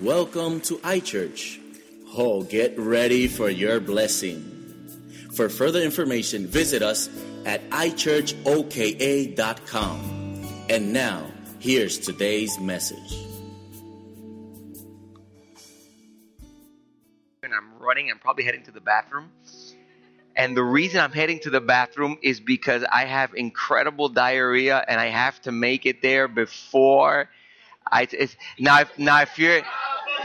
[0.00, 1.60] Welcome to iChurch.
[2.16, 4.50] Oh, get ready for your blessing.
[5.34, 7.08] For further information, visit us
[7.44, 10.66] at ichurchoka.com.
[10.68, 11.30] And now,
[11.60, 13.24] here's today's message.
[17.44, 18.10] and I'm running.
[18.10, 19.30] I'm probably heading to the bathroom.
[20.34, 25.00] And the reason I'm heading to the bathroom is because I have incredible diarrhea and
[25.00, 27.28] I have to make it there before
[27.90, 28.08] I.
[28.10, 29.62] It's, now, if, now if you're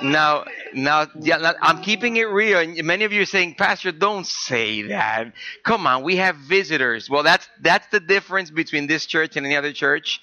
[0.04, 2.60] now, now, yeah, now, I'm keeping it real.
[2.60, 5.34] And many of you are saying, Pastor, don't say that.
[5.64, 7.10] Come on, we have visitors.
[7.10, 10.22] Well, that's that's the difference between this church and any other church.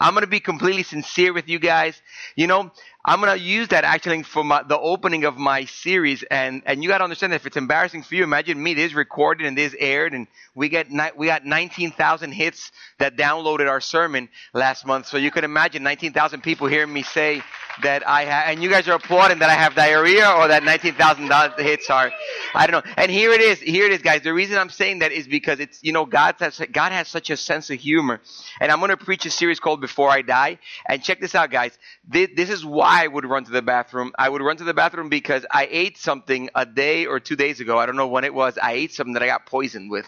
[0.00, 2.00] I'm gonna be completely sincere with you guys.
[2.36, 2.70] You know,
[3.06, 6.88] I'm gonna use that actually for my, the opening of my series, and and you
[6.88, 8.74] gotta understand that if it's embarrassing for you, imagine me.
[8.74, 13.70] This recorded and this aired, and we get ni- we got 19,000 hits that downloaded
[13.70, 15.06] our sermon last month.
[15.06, 17.42] So you can imagine 19,000 people hearing me say
[17.82, 21.30] that I have, and you guys are applauding that I have diarrhea or that 19,000
[21.58, 22.10] hits are,
[22.54, 22.92] I don't know.
[22.96, 24.22] And here it is, here it is, guys.
[24.22, 27.30] The reason I'm saying that is because it's you know God has God has such
[27.30, 28.20] a sense of humor,
[28.60, 31.78] and I'm gonna preach a series called Before I Die, and check this out, guys.
[32.08, 34.12] This, this is why I would run to the bathroom.
[34.18, 37.60] I would run to the bathroom because I ate something a day or two days
[37.60, 37.78] ago.
[37.78, 38.56] I don't know when it was.
[38.56, 40.06] I ate something that I got poisoned with.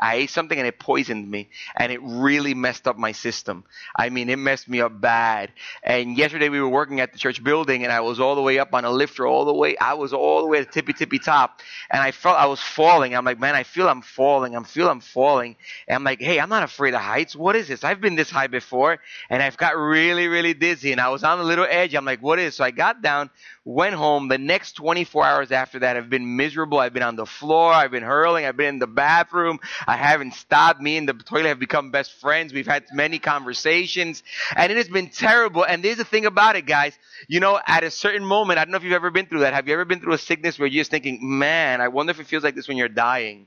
[0.00, 3.64] I ate something and it poisoned me and it really messed up my system.
[3.96, 5.52] I mean, it messed me up bad.
[5.82, 8.58] And yesterday we were working at the church building and I was all the way
[8.58, 9.76] up on a lifter all the way.
[9.78, 13.14] I was all the way to tippy tippy top and I felt I was falling.
[13.14, 14.56] I'm like, man, I feel I'm falling.
[14.56, 15.56] I feel I'm falling.
[15.88, 17.36] And I'm like, hey, I'm not afraid of heights.
[17.36, 17.84] What is this?
[17.84, 18.98] I've been this high before
[19.30, 21.94] and I've got really, really dizzy and I was on the little edge.
[21.94, 22.44] I'm like, what is?
[22.44, 22.56] This?
[22.56, 23.30] So I got down,
[23.64, 24.28] went home.
[24.28, 26.78] The next 24 hours after that I've been miserable.
[26.78, 27.72] I've been on the floor.
[27.72, 28.44] I've been hurling.
[28.44, 29.58] I've been in the bathroom.
[29.86, 30.80] I haven't stopped.
[30.80, 32.52] Me and the toilet have become best friends.
[32.52, 34.22] We've had many conversations
[34.56, 35.64] and it has been terrible.
[35.64, 36.98] And there's the thing about it, guys.
[37.28, 39.54] You know, at a certain moment, I don't know if you've ever been through that.
[39.54, 42.20] Have you ever been through a sickness where you're just thinking, man, I wonder if
[42.20, 43.46] it feels like this when you're dying?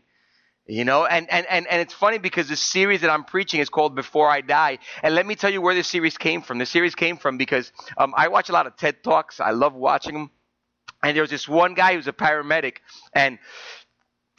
[0.70, 3.70] You know, and, and, and, and it's funny because the series that I'm preaching is
[3.70, 4.80] called Before I Die.
[5.02, 6.58] And let me tell you where this series came from.
[6.58, 9.40] The series came from because um, I watch a lot of TED Talks.
[9.40, 10.32] I love watching them.
[11.02, 12.78] And there was this one guy who's a paramedic,
[13.14, 13.38] and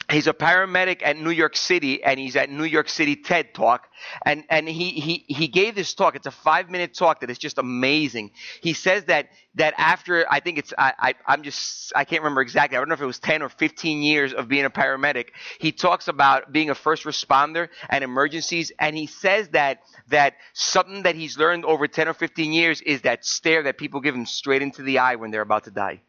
[0.09, 3.87] he's a paramedic at New York City, and he's at New York City TED Talk,
[4.25, 6.15] and and he he he gave this talk.
[6.15, 8.31] It's a five minute talk that is just amazing.
[8.61, 12.41] He says that that after I think it's I, I I'm just I can't remember
[12.41, 12.77] exactly.
[12.77, 15.27] I don't know if it was ten or fifteen years of being a paramedic.
[15.59, 21.03] He talks about being a first responder and emergencies, and he says that that something
[21.03, 24.25] that he's learned over ten or fifteen years is that stare that people give him
[24.25, 26.01] straight into the eye when they're about to die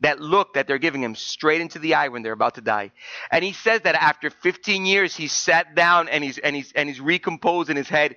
[0.00, 2.92] that look that they're giving him straight into the eye when they're about to die.
[3.30, 6.88] And he says that after 15 years, he sat down and he's, and he's, and
[6.88, 8.16] he's recomposed in his head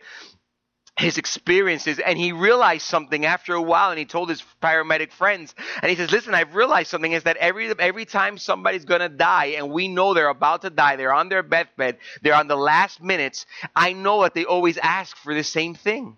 [0.98, 2.00] his experiences.
[2.00, 5.54] And he realized something after a while and he told his paramedic friends.
[5.82, 9.10] And he says listen i've realized something is that every every time somebody's going to
[9.10, 12.56] die and we know they're about to die they're on their deathbed they're on the
[12.56, 13.46] last minutes
[13.76, 16.18] i know that they always ask for the same thing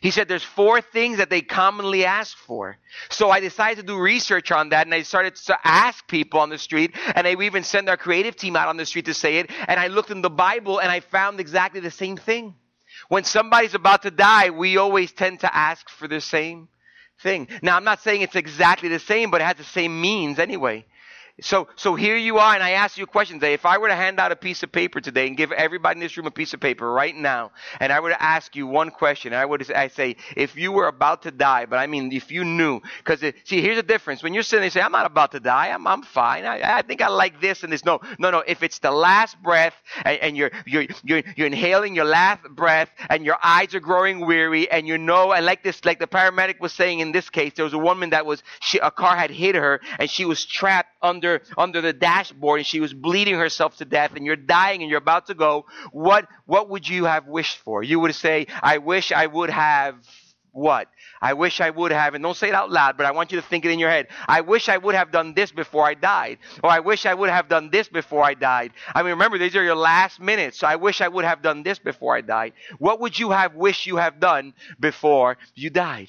[0.00, 2.76] he said there's four things that they commonly ask for.
[3.10, 6.50] So I decided to do research on that and I started to ask people on
[6.50, 9.38] the street and I even sent our creative team out on the street to say
[9.38, 12.54] it and I looked in the Bible and I found exactly the same thing.
[13.08, 16.68] When somebody's about to die, we always tend to ask for the same
[17.20, 17.48] thing.
[17.62, 20.86] Now I'm not saying it's exactly the same, but it has the same means anyway.
[21.40, 23.52] So, so here you are, and I ask you a question today.
[23.52, 26.00] If I were to hand out a piece of paper today and give everybody in
[26.00, 28.90] this room a piece of paper right now, and I were to ask you one
[28.90, 32.32] question, I would I say, if you were about to die, but I mean, if
[32.32, 34.20] you knew, because see, here's the difference.
[34.20, 35.68] When you're sitting there, you say, I'm not about to die.
[35.68, 36.44] I'm, I'm fine.
[36.44, 37.84] I, I think I like this and this.
[37.84, 38.42] No, no, no.
[38.44, 39.74] If it's the last breath,
[40.04, 44.26] and, and you're, you're, you're, you're inhaling your last breath, and your eyes are growing
[44.26, 47.52] weary, and you know, and like this, like the paramedic was saying in this case,
[47.54, 50.44] there was a woman that was, she, a car had hit her, and she was
[50.44, 54.36] trapped under under under the dashboard and she was bleeding herself to death and you're
[54.36, 57.82] dying and you're about to go, what what would you have wished for?
[57.82, 59.96] You would say, I wish I would have
[60.52, 60.88] what?
[61.20, 63.40] I wish I would have, and don't say it out loud, but I want you
[63.40, 64.08] to think it in your head.
[64.26, 66.38] I wish I would have done this before I died.
[66.64, 68.72] Or I wish I would have done this before I died.
[68.94, 70.58] I mean, remember, these are your last minutes.
[70.58, 72.54] So I wish I would have done this before I died.
[72.78, 76.08] What would you have wished you have done before you died?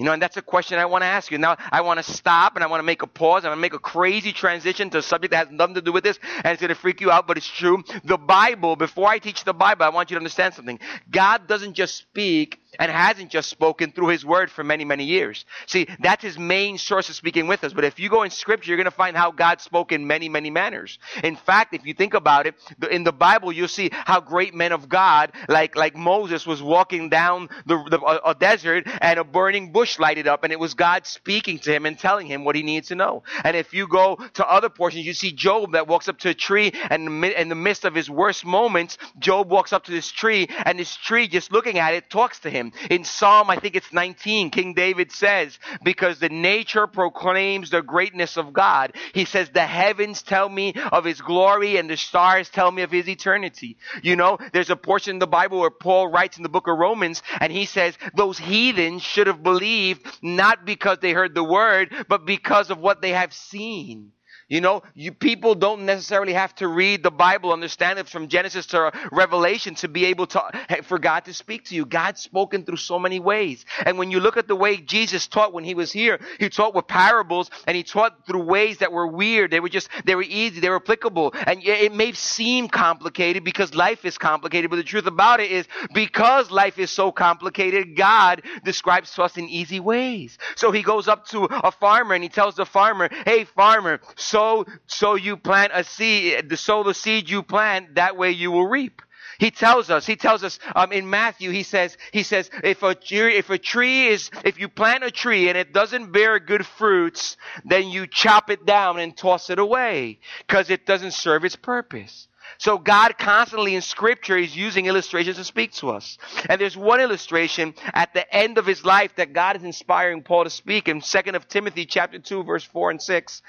[0.00, 1.36] You know, and that's a question I want to ask you.
[1.36, 3.44] Now, I want to stop and I want to make a pause.
[3.44, 5.92] I want to make a crazy transition to a subject that has nothing to do
[5.92, 7.84] with this, and it's going to freak you out, but it's true.
[8.04, 10.80] The Bible, before I teach the Bible, I want you to understand something.
[11.10, 15.44] God doesn't just speak and hasn't just spoken through his word for many, many years.
[15.66, 17.72] See, that's his main source of speaking with us.
[17.72, 20.28] But if you go in scripture, you're going to find how God spoke in many,
[20.28, 20.98] many manners.
[21.24, 22.54] In fact, if you think about it,
[22.90, 27.08] in the Bible, you'll see how great men of God, like, like Moses was walking
[27.08, 31.06] down the, the a, desert and a burning bush lighted up and it was God
[31.06, 33.22] speaking to him and telling him what he needs to know.
[33.44, 36.34] And if you go to other portions, you see Job that walks up to a
[36.34, 40.48] tree and in the midst of his worst moments, Job walks up to this tree
[40.64, 42.59] and this tree just looking at it talks to him.
[42.90, 48.36] In Psalm, I think it's 19, King David says, because the nature proclaims the greatness
[48.36, 48.94] of God.
[49.14, 52.90] He says, the heavens tell me of his glory and the stars tell me of
[52.90, 53.78] his eternity.
[54.02, 56.78] You know, there's a portion in the Bible where Paul writes in the book of
[56.78, 61.92] Romans and he says, those heathens should have believed not because they heard the word,
[62.08, 64.12] but because of what they have seen.
[64.50, 68.66] You know, you people don't necessarily have to read the Bible, understand it from Genesis
[68.66, 70.42] to Revelation to be able to
[70.82, 71.86] for God to speak to you.
[71.86, 73.64] God's spoken through so many ways.
[73.86, 76.74] And when you look at the way Jesus taught when he was here, he taught
[76.74, 79.52] with parables and he taught through ways that were weird.
[79.52, 81.32] They were just they were easy, they were applicable.
[81.46, 85.68] And it may seem complicated because life is complicated, but the truth about it is
[85.94, 90.38] because life is so complicated, God describes to us in easy ways.
[90.56, 94.39] So he goes up to a farmer and he tells the farmer, "Hey farmer, so
[94.86, 98.66] so you plant a seed, the sow the seed you plant, that way you will
[98.66, 99.02] reap.
[99.38, 102.94] He tells us, he tells us um, in Matthew, he says, he says, if a,
[103.10, 107.38] if a tree is, if you plant a tree and it doesn't bear good fruits,
[107.64, 112.28] then you chop it down and toss it away because it doesn't serve its purpose.
[112.58, 116.18] So God constantly in scripture is using illustrations to speak to us.
[116.48, 120.44] And there's one illustration at the end of his life that God is inspiring Paul
[120.44, 123.42] to speak in 2nd of Timothy chapter 2 verse 4 and 6.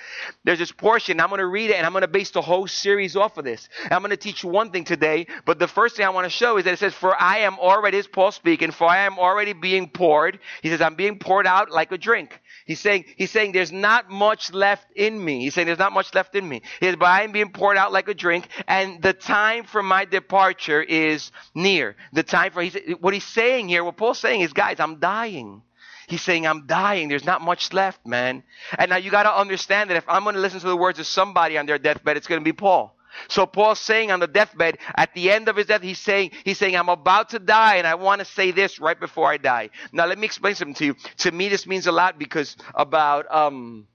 [0.43, 2.67] There's this portion, I'm going to read it and I'm going to base the whole
[2.67, 3.69] series off of this.
[3.83, 6.29] And I'm going to teach one thing today, but the first thing I want to
[6.29, 9.19] show is that it says, for I am already, is Paul speaking, for I am
[9.19, 10.39] already being poured.
[10.61, 12.40] He says, I'm being poured out like a drink.
[12.65, 15.41] He's saying, he's saying there's not much left in me.
[15.41, 16.61] He's saying there's not much left in me.
[16.79, 20.05] Says, but I am being poured out like a drink and the time for my
[20.05, 21.95] departure is near.
[22.13, 25.61] The time for, he's, what he's saying here, what Paul's saying is, guys, I'm dying.
[26.07, 27.07] He's saying, I'm dying.
[27.07, 28.43] There's not much left, man.
[28.77, 30.99] And now you got to understand that if I'm going to listen to the words
[30.99, 32.95] of somebody on their deathbed, it's going to be Paul.
[33.27, 36.57] So Paul's saying on the deathbed, at the end of his death, he's saying, he's
[36.57, 39.69] saying, I'm about to die and I want to say this right before I die.
[39.91, 40.95] Now let me explain something to you.
[41.17, 43.87] To me, this means a lot because about, um,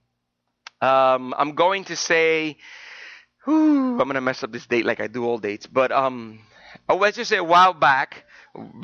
[0.81, 2.59] um, I'm going to say,
[3.45, 6.41] whew, I'm going to mess up this date like I do all dates, but, um,
[6.89, 8.25] oh, let's just say a while back,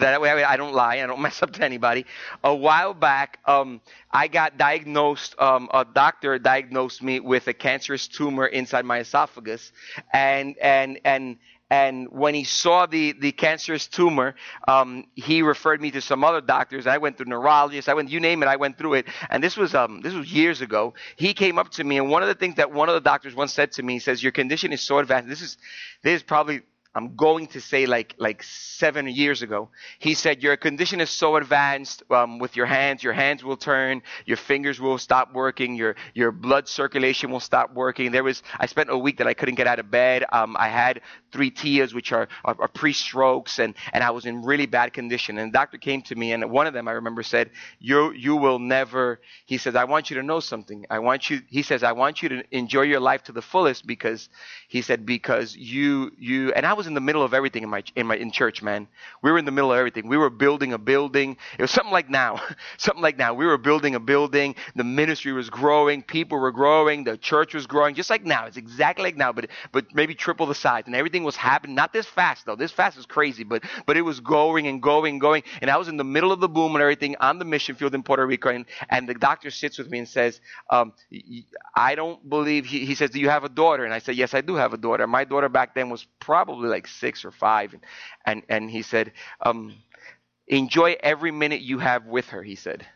[0.00, 1.00] that way I don't lie.
[1.00, 2.06] I don't mess up to anybody.
[2.42, 3.80] A while back, um,
[4.10, 5.34] I got diagnosed.
[5.38, 9.72] Um, a doctor diagnosed me with a cancerous tumor inside my esophagus,
[10.12, 11.38] and and and
[11.70, 14.34] and when he saw the, the cancerous tumor,
[14.68, 16.86] um, he referred me to some other doctors.
[16.86, 17.88] I went to neurologists.
[17.88, 19.06] I went, you name it, I went through it.
[19.30, 20.94] And this was, um, this was years ago.
[21.16, 23.34] He came up to me, and one of the things that one of the doctors
[23.34, 25.28] once said to me, he says, "Your condition is so advanced.
[25.28, 25.56] This is,
[26.02, 26.60] this is probably
[26.94, 29.70] I'm going to say like like seven years ago.
[29.98, 33.02] He said your condition is so advanced um, with your hands.
[33.02, 34.02] Your hands will turn.
[34.26, 35.74] Your fingers will stop working.
[35.74, 38.12] Your your blood circulation will stop working.
[38.12, 40.24] There was I spent a week that I couldn't get out of bed.
[40.30, 41.00] Um, I had
[41.32, 45.36] three TIAs, which are, are, are pre-strokes, and and I was in really bad condition.
[45.36, 47.50] And the doctor came to me, and one of them I remember said,
[47.80, 50.86] "You you will never." He says, "I want you to know something.
[50.88, 53.84] I want you." He says, "I want you to enjoy your life to the fullest
[53.84, 54.28] because,"
[54.68, 57.70] he said, "because you you." And I was was in the middle of everything in
[57.70, 58.86] my in my in church, man.
[59.22, 60.06] We were in the middle of everything.
[60.06, 61.36] We were building a building.
[61.58, 62.40] It was something like now,
[62.76, 63.32] something like now.
[63.34, 64.54] We were building a building.
[64.76, 66.02] The ministry was growing.
[66.02, 67.04] People were growing.
[67.04, 68.44] The church was growing, just like now.
[68.46, 70.84] It's exactly like now, but but maybe triple the size.
[70.86, 71.74] And everything was happening.
[71.74, 72.56] Not this fast though.
[72.56, 75.42] This fast is crazy, but but it was going and going and going.
[75.62, 77.94] And I was in the middle of the boom and everything on the mission field
[77.94, 78.50] in Puerto Rico.
[78.50, 80.92] And and the doctor sits with me and says, um,
[81.74, 82.66] I don't believe.
[82.66, 83.84] He, he says, Do you have a daughter?
[83.84, 85.06] And I said, Yes, I do have a daughter.
[85.06, 87.72] My daughter back then was probably like six or five.
[87.72, 87.82] And,
[88.26, 89.74] and, and he said, um,
[90.46, 92.86] enjoy every minute you have with her, he said.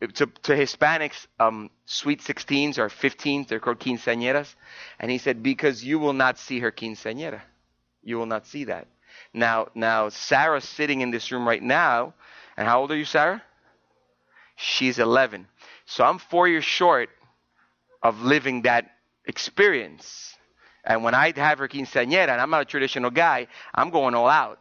[0.00, 4.54] To, to Hispanics, um, sweet 16s or 15s, they're called quinceañeras.
[4.98, 7.40] And he said, because you will not see her quinceañera.
[8.02, 8.88] You will not see that.
[9.32, 12.14] Now, now, Sarah's sitting in this room right now.
[12.56, 13.42] And how old are you, Sarah?
[14.56, 15.46] She's 11.
[15.86, 17.10] So I'm four years short
[18.02, 18.90] of living that
[19.24, 20.33] experience.
[20.86, 24.28] And when I have her quinceañera, and I'm not a traditional guy, I'm going all
[24.28, 24.60] out.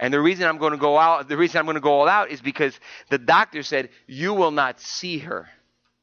[0.00, 2.08] And the reason I'm going to go out, the reason I'm going to go all
[2.08, 2.78] out is because
[3.08, 5.48] the doctor said, you will not see her.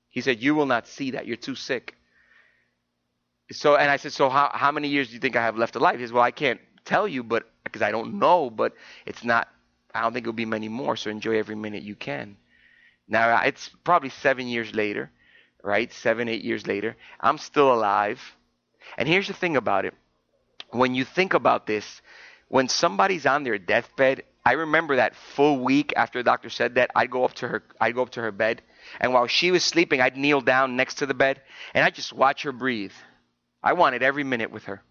[0.10, 1.28] He said, you will not see that.
[1.28, 1.96] You're too sick.
[3.52, 5.76] So, and I said, so how, how many years do you think I have left
[5.76, 6.00] alive?
[6.00, 8.74] He says, well, I can't tell you, but because I don't know, but
[9.06, 9.48] it's not,
[9.94, 12.38] I don't think it'll be many more, so enjoy every minute you can.
[13.08, 15.12] Now, it's probably seven years later,
[15.64, 15.92] right?
[15.92, 16.96] Seven, eight years later.
[17.20, 18.22] I'm still alive.
[18.98, 19.94] And here's the thing about it.
[20.72, 22.02] When you think about this,
[22.48, 26.92] when somebody's on their deathbed, I remember that full week after the doctor said that,
[26.96, 28.62] I'd go up to her, I'd go up to her bed,
[29.00, 31.42] and while she was sleeping, I'd kneel down next to the bed,
[31.74, 32.94] and I'd just watch her breathe.
[33.62, 34.82] I wanted every minute with her.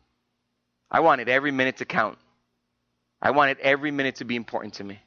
[0.91, 2.19] I wanted every minute to count.
[3.21, 5.01] I wanted every minute to be important to me.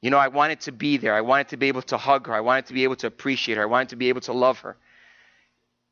[0.00, 1.14] You know, I wanted to be there.
[1.14, 2.34] I wanted to be able to hug her.
[2.34, 3.62] I wanted to be able to appreciate her.
[3.62, 4.76] I wanted to be able to love her.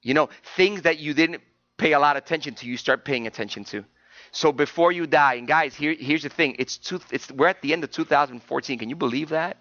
[0.02, 1.42] You know, things that you didn't
[1.80, 3.84] pay a lot of attention to, you start paying attention to.
[4.32, 7.62] So before you die, and guys, here, here's the thing: it's, two, it's we're at
[7.62, 8.78] the end of 2014.
[8.78, 9.56] Can you believe that?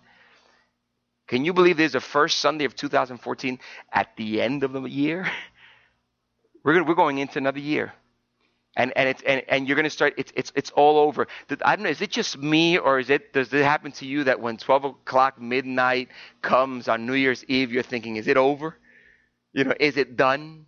[1.27, 3.59] Can you believe there's the first Sunday of 2014
[3.93, 5.27] at the end of the year?
[6.61, 7.93] We're, gonna, we're going into another year
[8.75, 11.27] and and it's and, and you're going to start it's it's it's all over
[11.63, 14.23] i don't know is it just me or is it does it happen to you
[14.23, 16.09] that when 12 o'clock midnight
[16.41, 18.75] comes on new year's eve you're thinking is it over
[19.53, 20.65] you know is it done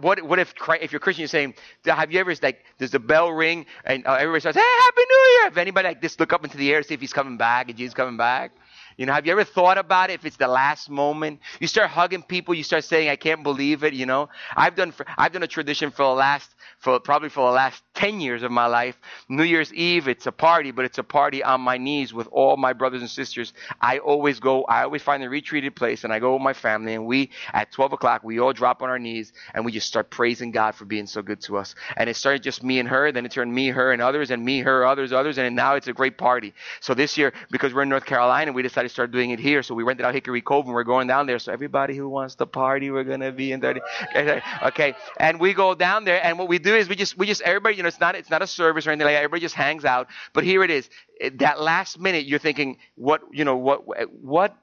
[0.00, 1.54] what what if if you're Christian, you're saying,
[1.84, 5.30] have you ever like does the bell ring and uh, everybody starts, hey, happy New
[5.38, 5.46] Year?
[5.48, 7.78] If anybody like this, look up into the air, see if he's coming back and
[7.78, 8.52] Jesus coming back.
[8.98, 11.38] You know, have you ever thought about it if it's the last moment?
[11.60, 14.28] You start hugging people, you start saying, I can't believe it, you know?
[14.56, 16.50] I've done, for, I've done a tradition for the last,
[16.80, 18.98] for probably for the last 10 years of my life.
[19.28, 22.56] New Year's Eve, it's a party, but it's a party on my knees with all
[22.56, 23.52] my brothers and sisters.
[23.80, 26.94] I always go, I always find a retreated place and I go with my family
[26.94, 30.10] and we, at 12 o'clock, we all drop on our knees and we just start
[30.10, 31.76] praising God for being so good to us.
[31.96, 34.44] And it started just me and her, then it turned me, her, and others, and
[34.44, 36.52] me, her, others, others, and now it's a great party.
[36.80, 39.62] So this year, because we're in North Carolina, we decided start doing it here.
[39.62, 41.38] So we rented out Hickory Cove and we're going down there.
[41.38, 43.80] So everybody who wants to party, we're gonna be in 30.
[44.62, 47.42] Okay, and we go down there, and what we do is we just we just
[47.42, 49.18] everybody, you know, it's not it's not a service or anything like that.
[49.24, 50.08] Everybody just hangs out.
[50.32, 50.88] But here it is.
[51.34, 54.56] That last minute, you're thinking, what you know, what what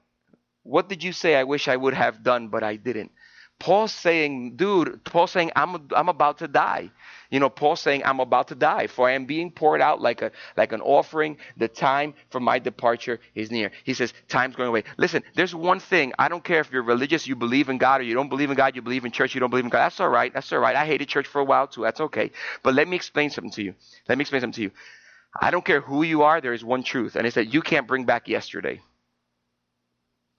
[0.64, 1.36] what did you say?
[1.36, 3.12] I wish I would have done, but I didn't.
[3.60, 6.92] Paul's saying, dude, Paul's saying, I'm, I'm about to die.
[7.30, 10.22] You know, Paul saying, I'm about to die, for I am being poured out like
[10.22, 11.38] a like an offering.
[11.58, 13.72] The time for my departure is near.
[13.84, 14.84] He says, time's going away.
[14.98, 16.14] Listen, there's one thing.
[16.20, 18.58] I don't care if you're religious, you believe in God, or you don't believe in
[18.58, 19.80] God, you believe in church, you don't believe in God.
[19.80, 20.34] That's all right.
[20.34, 20.76] That's all right.
[20.76, 21.82] I hated church for a while too.
[21.84, 22.32] That's okay.
[22.62, 23.74] But let me explain something to you.
[24.08, 24.72] Let me explain something to you.
[25.42, 27.88] I don't care who you are, there is one truth, and it's that you can't
[27.88, 28.82] bring back yesterday.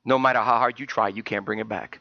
[0.05, 2.01] No matter how hard you try, you can't bring it back.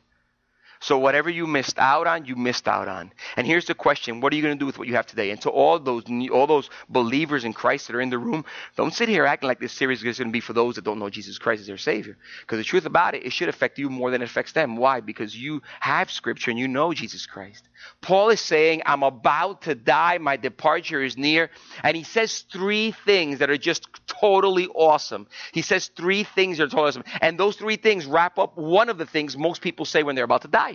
[0.80, 3.12] So whatever you missed out on, you missed out on.
[3.38, 5.32] And here's the question: What are you going to do with what you have today?
[5.32, 8.94] And to all those all those believers in Christ that are in the room, don't
[8.94, 11.10] sit here acting like this series is going to be for those that don't know
[11.10, 12.18] Jesus Christ as their Savior.
[12.42, 14.78] Because the truth about it, it should affect you more than it affects them.
[14.78, 15.00] Why?
[15.00, 17.68] Because you have Scripture and you know Jesus Christ.
[18.02, 20.18] Paul is saying, "I'm about to die.
[20.18, 21.50] My departure is near,"
[21.84, 25.28] and he says three things that are just totally awesome.
[25.52, 28.90] He says three things that are totally awesome, and those three things wrap up one
[28.90, 30.75] of the things most people say when they're about to die.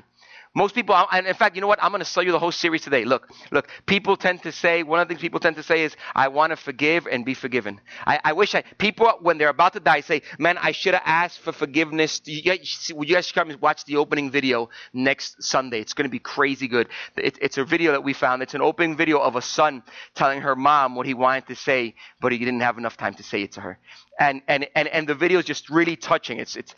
[0.52, 1.80] Most people, and in fact, you know what?
[1.80, 3.04] I'm going to sell you the whole series today.
[3.04, 5.94] Look, look, people tend to say, one of the things people tend to say is,
[6.12, 7.80] I want to forgive and be forgiven.
[8.04, 11.04] I, I wish I, people, when they're about to die, say, man, I should have
[11.06, 12.20] asked for forgiveness.
[12.24, 15.80] You guys, would you guys come and watch the opening video next Sunday?
[15.80, 16.88] It's going to be crazy good.
[17.16, 18.42] It, it's a video that we found.
[18.42, 19.84] It's an opening video of a son
[20.16, 23.22] telling her mom what he wanted to say, but he didn't have enough time to
[23.22, 23.78] say it to her.
[24.18, 26.40] And, and, and, and the video is just really touching.
[26.40, 26.74] It's, it's,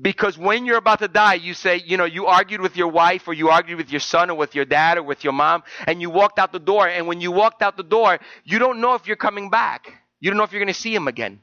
[0.00, 3.28] because when you're about to die, you say, you know, you argued with your wife
[3.28, 6.00] or you argued with your son or with your dad or with your mom and
[6.00, 6.88] you walked out the door.
[6.88, 9.92] And when you walked out the door, you don't know if you're coming back.
[10.20, 11.40] You don't know if you're going to see him again.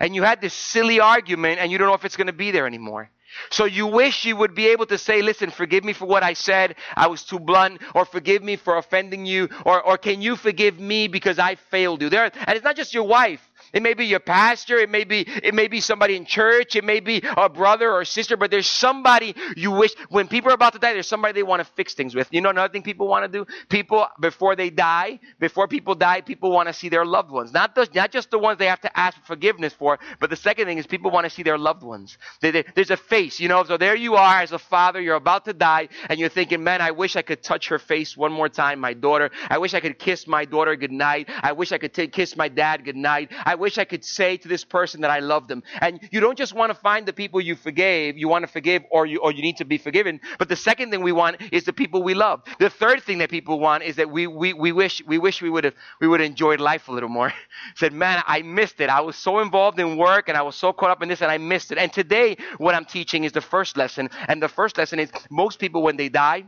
[0.00, 2.50] And you had this silly argument and you don't know if it's going to be
[2.50, 3.10] there anymore.
[3.50, 6.32] So you wish you would be able to say, listen, forgive me for what I
[6.32, 6.76] said.
[6.96, 10.78] I was too blunt or forgive me for offending you or, or can you forgive
[10.78, 12.08] me because I failed you?
[12.08, 13.47] There, and it's not just your wife.
[13.72, 14.76] It may be your pastor.
[14.76, 16.76] It may be, it may be somebody in church.
[16.76, 20.54] It may be a brother or sister, but there's somebody you wish, when people are
[20.54, 22.28] about to die, there's somebody they want to fix things with.
[22.30, 23.46] You know another thing people want to do?
[23.68, 27.52] People, before they die, before people die, people want to see their loved ones.
[27.52, 30.36] Not, those, not just the ones they have to ask for forgiveness for, but the
[30.36, 32.18] second thing is people want to see their loved ones.
[32.40, 35.16] They, they, there's a face, you know, so there you are as a father, you're
[35.16, 38.32] about to die, and you're thinking, man, I wish I could touch her face one
[38.32, 39.30] more time, my daughter.
[39.48, 41.28] I wish I could kiss my daughter goodnight.
[41.42, 43.32] I wish I could t- kiss my dad goodnight.
[43.44, 45.62] I wish I could say to this person that I love them.
[45.80, 48.82] And you don't just want to find the people you forgave, you want to forgive
[48.90, 50.20] or you, or you need to be forgiven.
[50.38, 52.42] But the second thing we want is the people we love.
[52.58, 55.50] The third thing that people want is that we, we, we wish, we wish we
[55.50, 57.32] would have, we would have enjoyed life a little more.
[57.76, 58.88] Said, man, I missed it.
[58.88, 61.30] I was so involved in work and I was so caught up in this and
[61.30, 61.78] I missed it.
[61.78, 64.08] And today, what I'm teaching is the first lesson.
[64.28, 66.44] And the first lesson is most people when they die,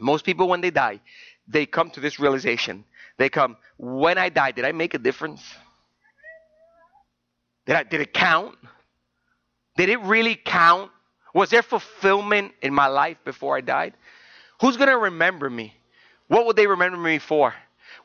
[0.00, 1.00] most people when they die,
[1.46, 2.84] they come to this realization.
[3.18, 5.42] They come, when I die, did I make a difference?
[7.66, 8.56] Did, I, did it count?
[9.76, 10.90] Did it really count?
[11.34, 13.94] Was there fulfillment in my life before I died?
[14.60, 15.74] Who's going to remember me?
[16.28, 17.54] What would they remember me for?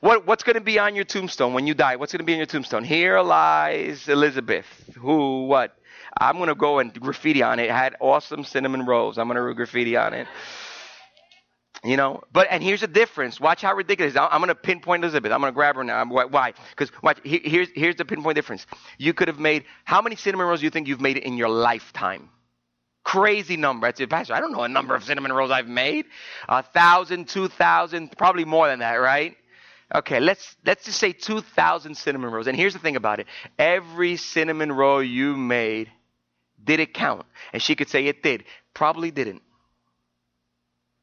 [0.01, 1.98] What, what's going to be on your tombstone when you die?
[1.98, 2.84] What's going to be on your tombstone?
[2.84, 4.66] Here lies Elizabeth.
[4.98, 5.75] Who, what?
[6.20, 7.66] I'm going to go and graffiti on it.
[7.66, 7.72] it.
[7.72, 9.18] Had awesome cinnamon rolls.
[9.18, 10.28] I'm going to graffiti on it.
[11.84, 13.40] You know, but and here's the difference.
[13.40, 14.16] Watch how ridiculous.
[14.18, 15.32] I'm going to pinpoint Elizabeth.
[15.32, 16.04] I'm going to grab her now.
[16.06, 16.54] Why?
[16.72, 17.20] Because watch.
[17.24, 18.66] Here's here's the pinpoint difference.
[18.98, 21.48] You could have made how many cinnamon rolls do you think you've made in your
[21.48, 22.30] lifetime?
[23.06, 23.88] Crazy number.
[23.88, 26.06] I said, Pastor, I don't know a number of cinnamon rolls I've made.
[26.50, 29.38] A thousand, two thousand, probably more than that, right?
[29.96, 32.48] Okay, let's let's just say two thousand cinnamon rolls.
[32.48, 35.90] And here's the thing about it: every cinnamon roll you made,
[36.62, 37.26] did it count?
[37.54, 38.44] And she could say it did.
[38.74, 39.44] Probably didn't.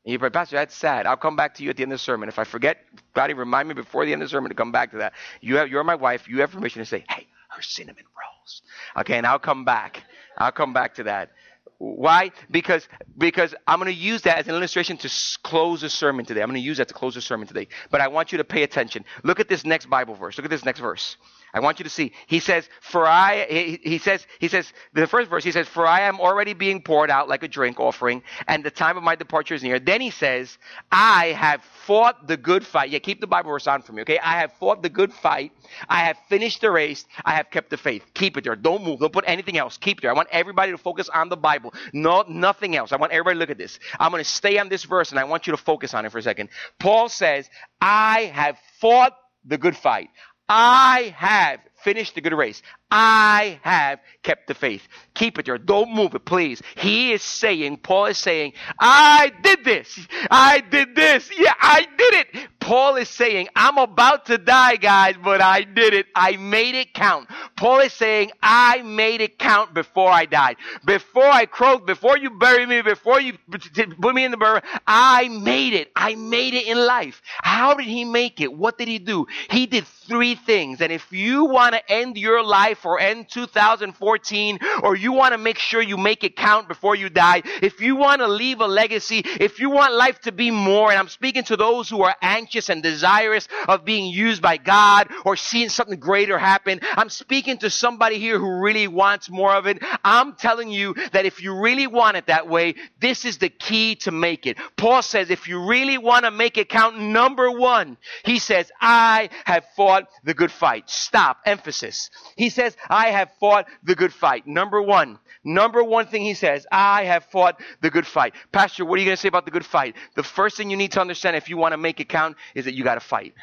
[0.07, 1.05] And you pray, Pastor, that's sad.
[1.05, 2.29] I'll come back to you at the end of the sermon.
[2.29, 2.79] If I forget,
[3.13, 5.15] God, remind me before the end of the sermon to come back to that.
[5.41, 6.29] You have, you're my wife.
[6.29, 8.63] You have permission to say, hey, her cinnamon rolls.
[8.99, 10.05] Okay, and I'll come back.
[10.39, 11.31] I'll come back to that.
[11.79, 12.31] Why?
[12.51, 15.11] Because because I'm going to use that as an illustration to
[15.43, 16.41] close the sermon today.
[16.41, 17.69] I'm going to use that to close the sermon today.
[17.91, 19.05] But I want you to pay attention.
[19.25, 20.39] Look at this next Bible verse.
[20.39, 21.17] Look at this next verse.
[21.57, 22.13] I want you to see.
[22.27, 25.87] He says, "For I," he, he, says, he says, the first verse, he says, "For
[25.87, 29.15] I am already being poured out like a drink offering, and the time of my
[29.17, 30.59] departure is near." Then he says,
[30.93, 34.19] "I have fought the good fight." Yeah, keep the Bible verse on for me, okay?
[34.19, 35.51] I have fought the good fight.
[35.89, 37.07] I have finished the race.
[37.25, 38.05] I have kept the faith.
[38.13, 38.55] Keep it there.
[38.55, 39.01] Don't move.
[39.01, 39.79] Don't put anything else.
[39.79, 40.11] Keep it there.
[40.11, 41.73] I want everybody to focus on the Bible.
[41.95, 42.93] No, nothing else.
[42.93, 43.79] I want everybody to look at this.
[43.99, 46.13] I'm going to stay on this verse, and I want you to focus on it
[46.13, 46.51] for a second.
[46.79, 47.49] Paul says,
[47.81, 50.11] "I have fought the good fight."
[50.49, 52.63] I have finished the good race.
[52.91, 54.87] I have kept the faith.
[55.15, 55.59] Keep it there.
[55.59, 56.63] Don't move it, please.
[56.77, 59.99] He is saying, Paul is saying, I did this.
[60.31, 61.31] I did this.
[61.37, 62.49] Yeah, I did it.
[62.61, 66.07] Paul is saying, I'm about to die, guys, but I did it.
[66.15, 67.29] I made it count.
[67.57, 70.57] Paul is saying, I made it count before I died.
[70.85, 75.29] Before I croaked, before you buried me, before you put me in the burial, I
[75.29, 75.93] made it.
[75.95, 77.23] I made it in life.
[77.39, 78.53] How did he make it?
[78.53, 79.27] What did he do?
[79.51, 80.81] He did three things.
[80.81, 85.39] And if you want to end your life or end 2014, or you want to
[85.39, 88.67] make sure you make it count before you die, if you want to leave a
[88.67, 92.15] legacy, if you want life to be more, and I'm speaking to those who are
[92.23, 96.81] anxious and desirous of being used by God or seeing something greater happen.
[96.83, 99.83] I'm speaking to somebody here who really wants more of it.
[100.05, 103.97] I'm telling you that if you really want it that way, this is the key
[103.97, 104.59] to make it.
[104.77, 109.31] Paul says if you really want to make it count, number one, he says, I
[109.45, 110.89] have fought the good fight.
[110.91, 111.39] Stop.
[111.45, 112.11] Emphasis.
[112.37, 114.47] He says, I have fought the good fight.
[114.47, 115.19] Number one.
[115.45, 118.35] Number one thing he says, I have fought the good fight.
[118.51, 119.95] Pastor, what are you going to say about the good fight?
[120.15, 122.65] The first thing you need to understand if you want to make it count is
[122.65, 123.35] that you got to fight.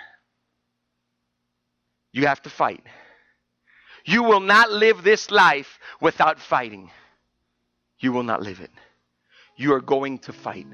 [2.11, 2.83] You have to fight.
[4.05, 6.91] You will not live this life without fighting.
[7.99, 8.71] You will not live it.
[9.55, 10.67] You are going to fight.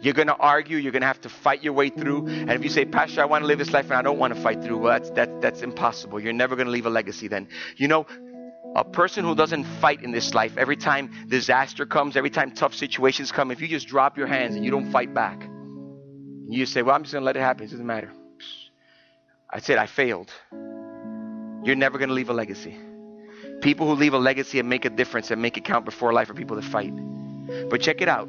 [0.00, 0.76] You're going to argue.
[0.76, 2.26] You're going to have to fight your way through.
[2.26, 4.34] And if you say, Pastor, I want to live this life and I don't want
[4.34, 6.20] to fight through, well, that's, that, that's impossible.
[6.20, 7.48] You're never going to leave a legacy then.
[7.76, 8.06] You know,
[8.74, 12.74] a person who doesn't fight in this life, every time disaster comes, every time tough
[12.74, 15.48] situations come, if you just drop your hands and you don't fight back,
[16.48, 18.12] you say, Well, I'm just going to let it happen, it doesn't matter.
[19.48, 20.30] I said, I failed.
[21.64, 22.76] You're never going to leave a legacy.
[23.62, 26.28] People who leave a legacy and make a difference and make it count before life
[26.28, 26.92] are people that fight.
[27.70, 28.28] But check it out.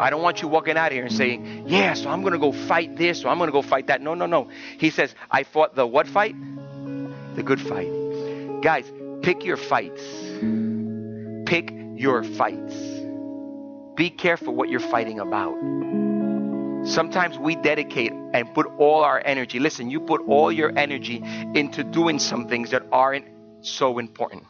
[0.00, 2.52] I don't want you walking out here and saying, Yeah, so I'm going to go
[2.52, 4.00] fight this, or I'm going to go fight that.
[4.00, 4.48] No, no, no.
[4.78, 6.34] He says, I fought the what fight?
[7.34, 7.90] The good fight.
[8.62, 8.90] Guys,
[9.22, 10.02] pick your fights.
[11.44, 12.74] Pick your fights.
[13.96, 15.54] Be careful what you're fighting about.
[16.86, 19.58] Sometimes we dedicate and put all our energy.
[19.58, 21.22] Listen, you put all your energy
[21.54, 23.26] into doing some things that aren't
[23.60, 24.44] so important.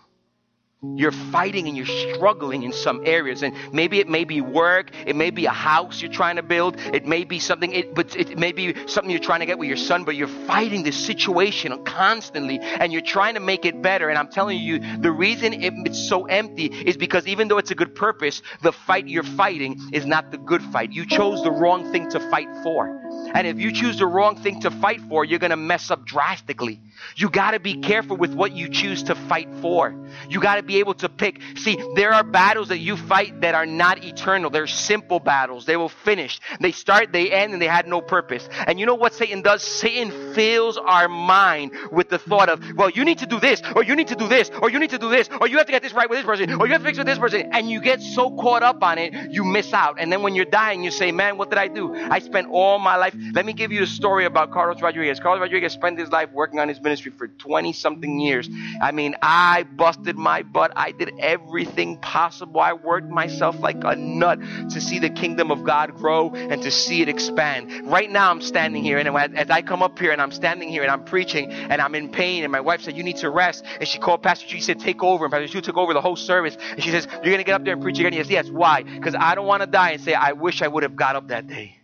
[0.82, 3.42] You're fighting and you're struggling in some areas.
[3.42, 4.90] And maybe it may be work.
[5.06, 6.76] It may be a house you're trying to build.
[6.78, 9.68] It may be something, it, but it may be something you're trying to get with
[9.68, 14.08] your son, but you're fighting this situation constantly and you're trying to make it better.
[14.08, 17.70] And I'm telling you, the reason it, it's so empty is because even though it's
[17.70, 20.92] a good purpose, the fight you're fighting is not the good fight.
[20.92, 23.00] You chose the wrong thing to fight for.
[23.34, 26.06] And if you choose the wrong thing to fight for, you're going to mess up
[26.06, 26.80] drastically.
[27.16, 29.94] You got to be careful with what you choose to fight for.
[30.28, 31.40] You got to be able to pick.
[31.56, 34.50] See, there are battles that you fight that are not eternal.
[34.50, 35.66] They're simple battles.
[35.66, 36.40] They will finish.
[36.60, 38.48] They start, they end, and they had no purpose.
[38.66, 39.62] And you know what Satan does?
[39.62, 43.82] Satan fills our mind with the thought of, well, you need to do this, or
[43.82, 45.72] you need to do this, or you need to do this, or you have to
[45.72, 47.50] get this right with this person, or you have to fix with this person.
[47.52, 49.96] And you get so caught up on it, you miss out.
[49.98, 51.94] And then when you're dying, you say, man, what did I do?
[51.94, 53.14] I spent all my life.
[53.32, 55.18] Let me give you a story about Carlos Rodriguez.
[55.18, 58.48] Carlos Rodriguez spent his life working on his ministry for 20 something years.
[58.80, 60.59] I mean, I busted my butt.
[60.76, 62.60] I did everything possible.
[62.60, 64.38] I worked myself like a nut
[64.70, 67.90] to see the kingdom of God grow and to see it expand.
[67.90, 70.82] Right now, I'm standing here, and as I come up here and I'm standing here
[70.82, 73.64] and I'm preaching and I'm in pain, and my wife said, You need to rest.
[73.78, 75.24] And she called Pastor Chu, She said, Take over.
[75.24, 76.56] And Pastor Chu took over the whole service.
[76.56, 78.12] And she says, You're going to get up there and preach again?
[78.12, 78.48] Yes, yes.
[78.50, 78.82] Why?
[78.82, 81.28] Because I don't want to die and say, I wish I would have got up
[81.28, 81.78] that day.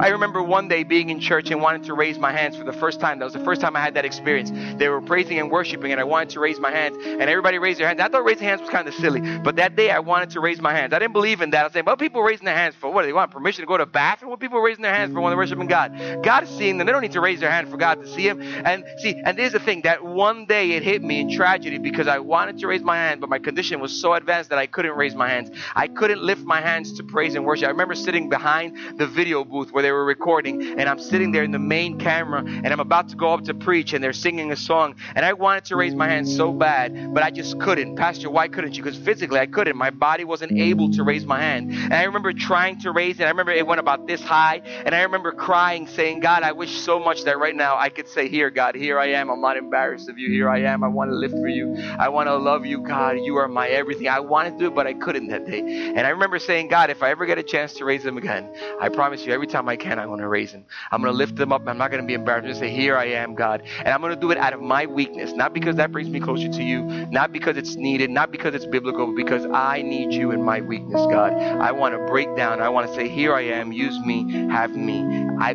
[0.00, 2.72] I remember one day being in church and wanting to raise my hands for the
[2.72, 3.18] first time.
[3.18, 4.50] That was the first time I had that experience.
[4.78, 7.80] They were praising and worshiping, and I wanted to raise my hands, and everybody raised
[7.80, 8.00] their hands.
[8.00, 10.60] I thought raising hands was kind of silly, but that day I wanted to raise
[10.60, 10.92] my hands.
[10.92, 11.60] I didn't believe in that.
[11.60, 13.02] I was saying, well, people raising their hands for what?
[13.02, 14.30] They want permission to go to bathroom?
[14.30, 16.22] What people raising their hands for when they're worshiping God?
[16.22, 16.86] God is seeing them.
[16.86, 18.40] They don't need to raise their hand for God to see Him.
[18.40, 22.06] And see, and there's the thing that one day it hit me in tragedy because
[22.06, 24.96] I wanted to raise my hand, but my condition was so advanced that I couldn't
[24.96, 25.50] raise my hands.
[25.74, 27.66] I couldn't lift my hands to praise and worship.
[27.66, 31.44] I remember sitting behind the video booth where they were recording and I'm sitting there
[31.44, 34.52] in the main camera and I'm about to go up to preach and they're singing
[34.52, 37.96] a song and I wanted to raise my hand so bad, but I just couldn't.
[37.96, 38.82] Pastor, why couldn't you?
[38.82, 39.76] Because physically I couldn't.
[39.76, 41.72] My body wasn't able to raise my hand.
[41.72, 43.24] And I remember trying to raise it.
[43.24, 46.80] I remember it went about this high and I remember crying saying, God, I wish
[46.80, 49.30] so much that right now I could say, here, God, here I am.
[49.30, 50.30] I'm not embarrassed of you.
[50.30, 50.84] Here I am.
[50.84, 51.76] I want to live for you.
[51.98, 53.18] I want to love you, God.
[53.18, 54.08] You are my everything.
[54.08, 55.60] I wanted to do it, but I couldn't that day.
[55.60, 58.54] And I remember saying, God, if I ever get a chance to raise them again,
[58.80, 60.64] I promise you every time I can, I'm going to raise them.
[60.90, 61.66] I'm going to lift them up.
[61.66, 62.46] I'm not going to be embarrassed.
[62.46, 63.62] I'm to say, Here I am, God.
[63.78, 66.20] And I'm going to do it out of my weakness, not because that brings me
[66.20, 70.12] closer to you, not because it's needed, not because it's biblical, but because I need
[70.12, 71.32] you in my weakness, God.
[71.32, 72.60] I want to break down.
[72.60, 73.72] I want to say, Here I am.
[73.72, 74.48] Use me.
[74.50, 75.04] Have me.
[75.40, 75.54] I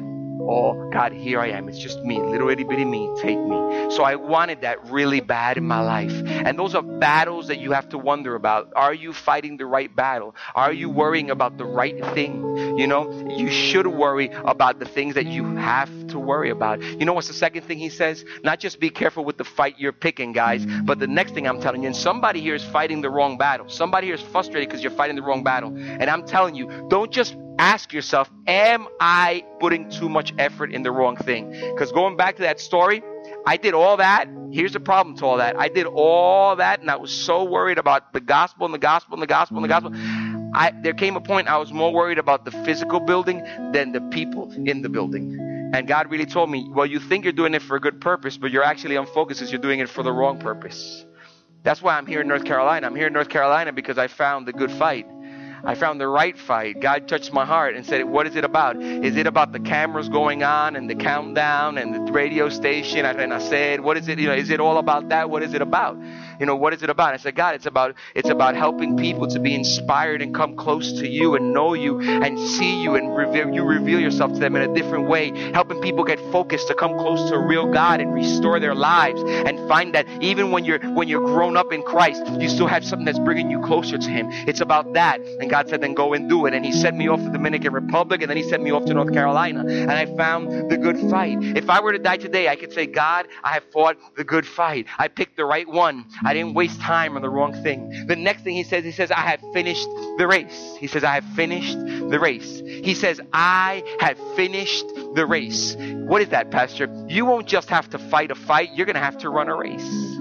[0.49, 1.69] Oh, God, here I am.
[1.69, 3.09] It's just me, little itty bitty me.
[3.21, 3.91] Take me.
[3.91, 6.11] So I wanted that really bad in my life.
[6.25, 8.71] And those are battles that you have to wonder about.
[8.75, 10.35] Are you fighting the right battle?
[10.55, 12.77] Are you worrying about the right thing?
[12.77, 16.81] You know, you should worry about the things that you have to worry about.
[16.81, 18.23] You know what's the second thing he says?
[18.43, 21.59] Not just be careful with the fight you're picking, guys, but the next thing I'm
[21.59, 23.69] telling you, and somebody here is fighting the wrong battle.
[23.69, 25.75] Somebody here is frustrated because you're fighting the wrong battle.
[25.75, 30.83] And I'm telling you, don't just ask yourself, am I putting too much effort in
[30.83, 31.51] the wrong thing?
[31.51, 33.03] Because going back to that story,
[33.45, 34.27] I did all that.
[34.51, 35.59] Here's the problem to all that.
[35.59, 39.13] I did all that and I was so worried about the gospel and the gospel
[39.13, 39.91] and the gospel and the gospel.
[40.55, 44.01] I, there came a point I was more worried about the physical building than the
[44.11, 45.52] people in the building.
[45.73, 48.37] And God really told me, well, you think you're doing it for a good purpose,
[48.37, 51.03] but you're actually unfocused you're doing it for the wrong purpose.
[51.63, 52.85] That's why I'm here in North Carolina.
[52.85, 55.07] I'm here in North Carolina because I found the good fight.
[55.65, 56.79] I found the right fight.
[56.81, 58.79] God touched my heart and said, What is it about?
[58.79, 63.05] Is it about the cameras going on and the countdown and the radio station?
[63.05, 64.19] And I said, What is it?
[64.19, 65.29] You know, is it all about that?
[65.29, 65.97] What is it about?
[66.39, 67.13] You know, what is it about?
[67.13, 70.93] I said, God, it's about it's about helping people to be inspired and come close
[70.93, 74.55] to you and know you and see you and reveal you reveal yourself to them
[74.55, 78.01] in a different way, helping people get focused to come close to a real God
[78.01, 81.83] and restore their lives and find that even when you're when you're grown up in
[81.83, 84.27] Christ, you still have something that's bringing you closer to Him.
[84.31, 85.19] It's about that.
[85.21, 86.53] And God said, then go and do it.
[86.53, 88.85] And He sent me off to the Dominican Republic, and then He sent me off
[88.85, 91.37] to North Carolina, and I found the good fight.
[91.41, 94.45] If I were to die today, I could say, God, I have fought the good
[94.45, 94.87] fight.
[94.97, 96.05] I picked the right one.
[96.25, 98.05] I didn't waste time on the wrong thing.
[98.07, 100.75] The next thing He says, He says, I have finished the race.
[100.79, 102.61] He says, I have finished the race.
[102.65, 105.75] He says, I have finished the race.
[105.77, 106.87] What is that, Pastor?
[107.07, 109.55] You won't just have to fight a fight, you're going to have to run a
[109.55, 110.12] race.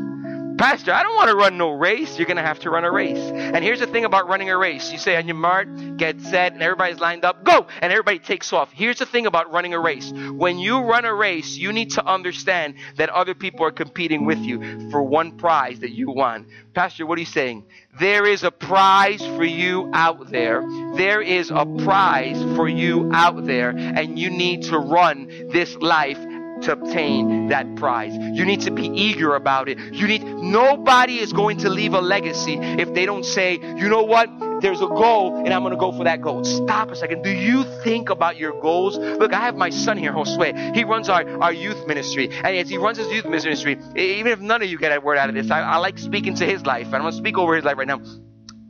[0.62, 2.16] Pastor, I don't want to run no race.
[2.16, 3.18] You're going to have to run a race.
[3.18, 4.92] And here's the thing about running a race.
[4.92, 8.52] You say on your mark, get set, and everybody's lined up, go, and everybody takes
[8.52, 8.70] off.
[8.70, 10.12] Here's the thing about running a race.
[10.12, 14.38] When you run a race, you need to understand that other people are competing with
[14.38, 16.46] you for one prize that you won.
[16.74, 17.64] Pastor, what are you saying?
[17.98, 20.62] There is a prize for you out there.
[20.94, 26.18] There is a prize for you out there, and you need to run this life
[26.62, 28.14] to obtain that prize.
[28.14, 29.78] You need to be eager about it.
[29.92, 34.02] You need nobody is going to leave a legacy if they don't say, "You know
[34.02, 34.30] what?
[34.60, 37.22] There's a goal and I'm going to go for that goal." Stop a second.
[37.22, 38.98] Do you think about your goals?
[38.98, 40.74] Look, I have my son here, Josue.
[40.74, 42.30] He runs our, our youth ministry.
[42.30, 45.18] And as he runs his youth ministry, even if none of you get a word
[45.18, 46.86] out of this, I, I like speaking to his life.
[46.86, 48.00] I'm going to speak over his life right now.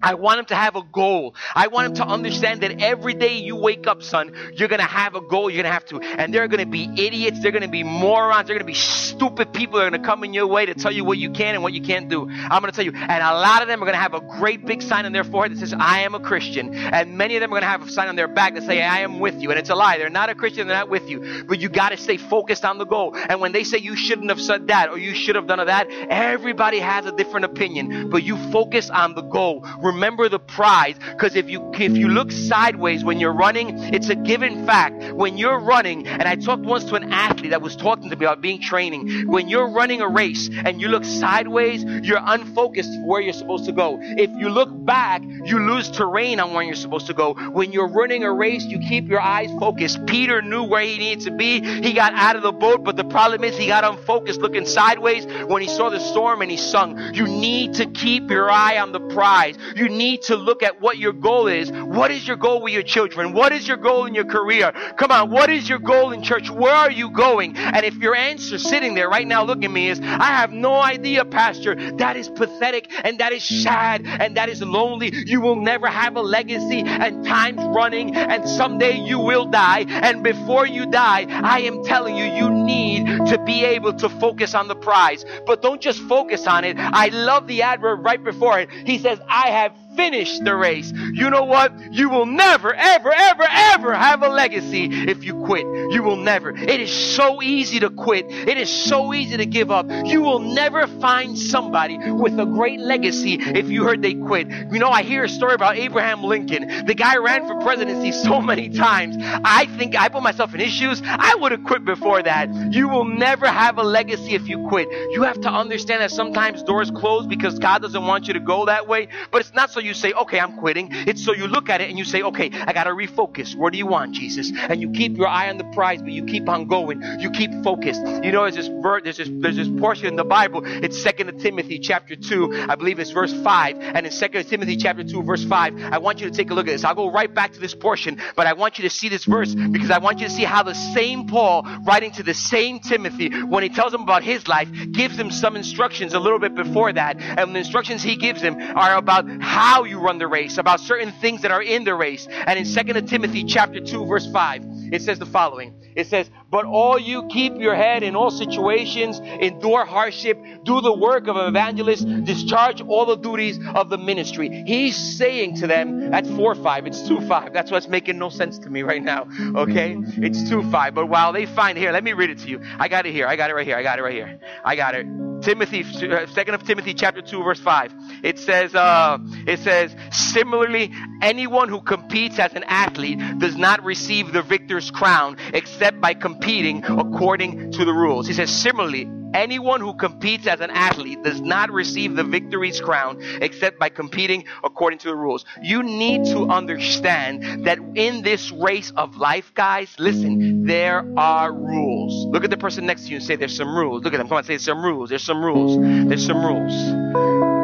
[0.03, 1.35] I want him to have a goal.
[1.55, 4.87] I want him to understand that every day you wake up, son, you're going to
[4.87, 5.49] have a goal.
[5.49, 6.01] You're going to have to.
[6.01, 7.41] And there are going to be idiots.
[7.41, 8.47] They're going to be morons.
[8.49, 10.75] They're going to be stupid people that are going to come in your way to
[10.75, 12.29] tell you what you can and what you can't do.
[12.29, 12.93] I'm going to tell you.
[12.93, 15.25] And a lot of them are going to have a great big sign on their
[15.25, 16.75] forehead that says, I am a Christian.
[16.75, 18.83] And many of them are going to have a sign on their back that say,
[18.83, 19.51] I am with you.
[19.51, 19.99] And it's a lie.
[19.99, 20.67] They're not a Christian.
[20.67, 21.45] They're not with you.
[21.47, 23.15] But you got to stay focused on the goal.
[23.15, 25.88] And when they say you shouldn't have said that or you should have done that,
[26.11, 28.11] everybody has a different opinion.
[28.11, 29.61] But you focus on the goal.
[29.77, 29.91] Remember
[30.28, 30.96] the prize.
[31.12, 35.12] Because if you if you look sideways when you're running, it's a given fact.
[35.12, 38.26] When you're running, and I talked once to an athlete that was talking to me
[38.26, 39.28] about being training.
[39.28, 43.72] When you're running a race and you look sideways, you're unfocused where you're supposed to
[43.72, 43.98] go.
[44.00, 47.35] If you look back, you lose terrain on where you're supposed to go.
[47.35, 50.05] When you're running a race, you keep your eyes focused.
[50.07, 51.61] Peter knew where he needed to be.
[51.61, 55.26] He got out of the boat, but the problem is he got unfocused looking sideways
[55.46, 56.98] when he saw the storm and he sung.
[57.14, 59.57] You need to keep your eye on the prize.
[59.76, 61.71] You need to look at what your goal is.
[61.71, 63.33] What is your goal with your children?
[63.33, 64.73] What is your goal in your career?
[64.97, 66.51] Come on, what is your goal in church?
[66.51, 67.57] Where are you going?
[67.57, 70.75] And if your answer sitting there right now, look at me, is I have no
[70.75, 75.12] idea, Pastor, that is pathetic and that is sad and that is lonely.
[75.27, 79.85] You will never have a legacy and time's running and someday you will die.
[79.88, 84.55] And before you die, I am telling you, you need to be able to focus
[84.55, 85.25] on the prize.
[85.47, 86.77] But don't just focus on it.
[86.79, 88.71] I love the adverb right before it.
[88.71, 90.92] He says, I have finish the race.
[91.12, 91.72] You know what?
[91.92, 95.64] You will never, ever, ever, ever have a legacy if you quit.
[95.92, 96.50] You will never.
[96.50, 98.26] It is so easy to quit.
[98.28, 99.87] It is so easy to give up.
[100.05, 104.48] You will never find somebody with a great legacy if you heard they quit.
[104.48, 106.87] You know, I hear a story about Abraham Lincoln.
[106.87, 109.16] The guy ran for presidency so many times.
[109.44, 111.02] I think I put myself in his shoes.
[111.05, 112.48] I would have quit before that.
[112.72, 114.88] You will never have a legacy if you quit.
[115.12, 118.66] You have to understand that sometimes doors close because God doesn't want you to go
[118.66, 120.88] that way, but it's not so you say, okay, I'm quitting.
[120.90, 123.55] It's so you look at it and you say, okay, I got to refocus.
[123.55, 124.53] Where do you want, Jesus?
[124.55, 127.03] And you keep your eye on the prize, but you keep on going.
[127.21, 128.01] You keep focused.
[128.01, 130.62] You know, there's this verse, there's this, there's this portion in the Bible.
[130.64, 132.66] It's Second Timothy chapter 2.
[132.68, 133.77] I believe it's verse 5.
[133.79, 136.68] And in Second Timothy chapter 2, verse 5, I want you to take a look
[136.68, 136.85] at this.
[136.85, 139.55] I'll go right back to this portion, but I want you to see this verse
[139.55, 143.31] because I want you to see how the same Paul, writing to the same Timothy,
[143.45, 146.92] when he tells him about his life, gives him some instructions a little bit before
[146.92, 147.16] that.
[147.18, 151.13] And the instructions he gives him are about how you run the race, about certain
[151.13, 152.27] things that are in the race.
[152.31, 155.75] And in 2 Timothy chapter 2 verse 5, it says the following.
[155.97, 160.93] It says, "But all you keep your head in all situations, endure hardship, do the
[160.93, 166.11] work of an evangelist, discharge all the duties of the ministry." He's saying to them,
[166.11, 167.55] that's 4 5, it's 2 5.
[167.55, 169.27] That's what's making no sense to me right now.
[169.57, 169.97] Okay?
[170.19, 170.95] It's 2 5.
[170.95, 172.61] But while they find here, let me read it to you.
[172.79, 173.27] I got it here.
[173.27, 173.77] I got it right here.
[173.77, 174.38] I got it right here.
[174.62, 175.07] I got it.
[175.43, 177.93] Timothy, uh, second of Timothy, chapter two, verse five.
[178.23, 184.33] It says, uh, it says, similarly, anyone who competes as an athlete does not receive
[184.33, 188.26] the victor's crown except by competing according to the rules.
[188.26, 193.18] He says, similarly, anyone who competes as an athlete does not receive the victory's crown
[193.40, 195.44] except by competing according to the rules.
[195.62, 202.26] You need to understand that in this race of life, guys, listen, there are rules.
[202.26, 204.02] Look at the person next to you and say, There's some rules.
[204.05, 204.28] Look at them.
[204.28, 205.11] Come on, say, there's Some rules.
[205.11, 205.78] There's some rules.
[206.09, 207.62] There's some rules.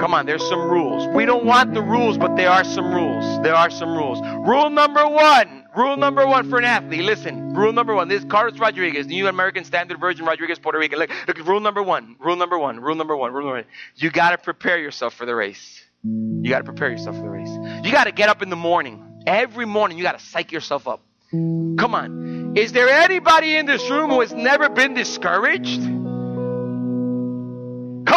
[0.00, 1.06] Come on, there's some rules.
[1.14, 3.42] We don't want the rules, but there are some rules.
[3.42, 4.18] There are some rules.
[4.48, 5.66] Rule number one.
[5.76, 7.02] Rule number one for an athlete.
[7.02, 7.52] Listen.
[7.52, 8.08] Rule number one.
[8.08, 10.98] This is Carlos Rodriguez, New American Standard Version Rodriguez, Puerto Rican.
[10.98, 12.16] Look, look rule number one.
[12.18, 12.80] Rule number one.
[12.80, 13.34] Rule number one.
[13.34, 13.66] Rule number one.
[13.96, 15.84] You got to prepare yourself for the race.
[16.02, 17.50] You got to prepare yourself for the race.
[17.84, 19.22] You got to get up in the morning.
[19.26, 21.02] Every morning, you got to psych yourself up.
[21.30, 22.54] Come on.
[22.56, 25.82] Is there anybody in this room who has never been discouraged?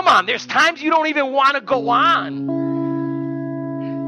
[0.04, 2.40] Come on, there's times you don't even want to go on.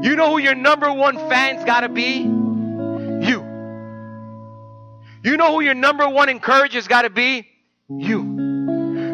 [0.04, 2.18] You know who your number one fans got to be?
[2.18, 3.42] You.
[5.24, 7.48] You know who your number one encouragers got to be?
[7.88, 8.20] You.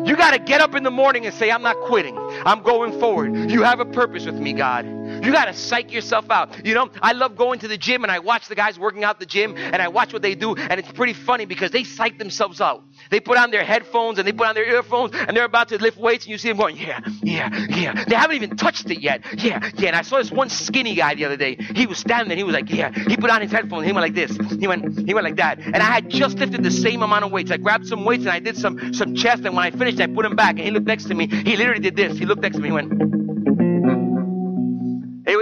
[0.04, 2.18] You got to get up in the morning and say, I'm not quitting.
[2.18, 3.48] I'm going forward.
[3.48, 4.84] You have a purpose with me, God.
[5.22, 6.64] You got to psych yourself out.
[6.66, 9.20] You know, I love going to the gym and I watch the guys working out
[9.20, 12.18] the gym and I watch what they do and it's pretty funny because they psych
[12.18, 12.82] themselves out.
[13.10, 15.78] They put on their headphones and they put on their earphones and they're about to
[15.78, 18.04] lift weights and you see them going, yeah, yeah, yeah.
[18.04, 19.22] They haven't even touched it yet.
[19.38, 19.88] Yeah, yeah.
[19.88, 21.56] And I saw this one skinny guy the other day.
[21.74, 22.36] He was standing there.
[22.36, 22.90] He was like, yeah.
[22.92, 23.86] He put on his headphones.
[23.86, 24.36] He went like this.
[24.58, 25.58] He went, he went like that.
[25.58, 27.50] And I had just lifted the same amount of weights.
[27.50, 29.44] I grabbed some weights and I did some, some chest.
[29.44, 30.56] And when I finished, I put them back.
[30.56, 31.28] And he looked next to me.
[31.28, 32.18] He literally did this.
[32.18, 32.68] He looked next to me.
[32.68, 33.31] He went,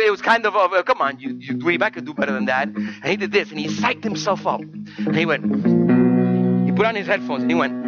[0.00, 2.68] it, was kind of, uh, come on, you, you, Dweeb, could do better than that.
[2.68, 4.60] And he did this, and he psyched himself up.
[4.60, 5.44] And he went,
[6.66, 7.80] he put on his headphones, and he went,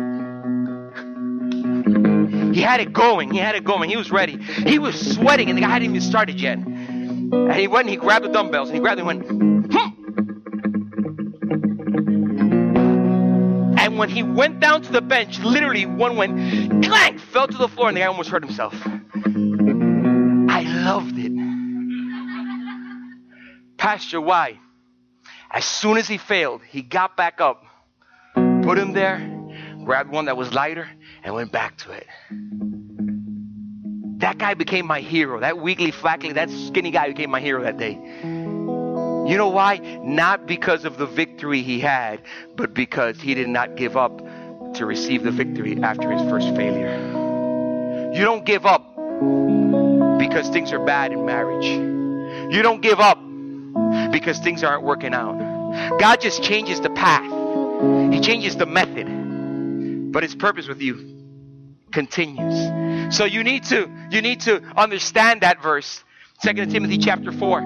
[2.54, 3.30] he had it going.
[3.30, 3.88] He had it going.
[3.88, 4.36] He was ready.
[4.36, 6.58] He was sweating, and the guy hadn't even started yet.
[6.58, 10.02] And he went and he grabbed the dumbbells and he grabbed them and went, hmm.
[13.78, 17.68] And when he went down to the bench, literally one went clank, fell to the
[17.68, 18.74] floor, and the guy almost hurt himself.
[18.84, 21.31] I loved it.
[23.82, 24.60] Pastor, why?
[25.50, 27.64] As soon as he failed, he got back up,
[28.32, 29.18] put him there,
[29.84, 30.88] grabbed one that was lighter,
[31.24, 32.06] and went back to it.
[34.20, 35.40] That guy became my hero.
[35.40, 37.94] That weakly, flackly, that skinny guy became my hero that day.
[38.22, 39.78] You know why?
[40.04, 42.22] Not because of the victory he had,
[42.54, 44.16] but because he did not give up
[44.74, 48.12] to receive the victory after his first failure.
[48.14, 48.84] You don't give up
[50.20, 51.66] because things are bad in marriage.
[52.54, 53.18] You don't give up
[54.12, 55.98] because things aren't working out.
[55.98, 57.24] God just changes the path,
[58.12, 61.12] He changes the method, but His purpose with you
[61.92, 63.14] continues.
[63.16, 66.02] So you need to you need to understand that verse,
[66.42, 67.60] 2 Timothy chapter 4.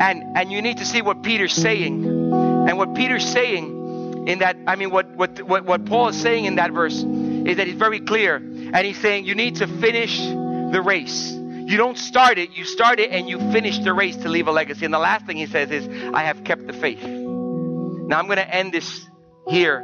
[0.00, 2.04] And and you need to see what Peter's saying.
[2.04, 6.46] And what Peter's saying in that I mean what what what, what Paul is saying
[6.46, 8.36] in that verse is that he's very clear.
[8.36, 11.32] And he's saying you need to finish the race.
[11.66, 14.52] You don't start it, you start it and you finish the race to leave a
[14.52, 14.84] legacy.
[14.84, 17.02] And the last thing he says is, I have kept the faith.
[17.02, 19.06] Now I'm going to end this
[19.48, 19.82] here,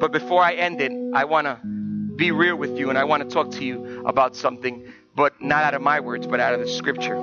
[0.00, 1.60] but before I end it, I want to
[2.16, 5.62] be real with you and I want to talk to you about something, but not
[5.62, 7.16] out of my words, but out of the scripture.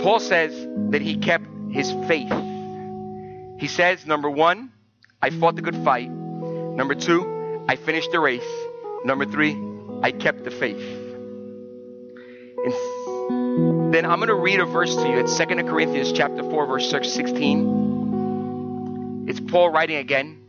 [0.00, 0.52] Paul says
[0.90, 2.32] that he kept his faith.
[3.58, 4.72] He says, number one,
[5.22, 6.10] I fought the good fight.
[6.10, 8.48] Number two, I finished the race.
[9.04, 9.56] Number three,
[10.02, 10.97] I kept the faith.
[12.70, 15.18] Then I'm going to read a verse to you.
[15.18, 19.26] It's 2 Corinthians chapter 4, verse 16.
[19.28, 20.42] It's Paul writing again.